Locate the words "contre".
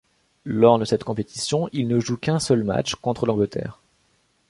2.95-3.27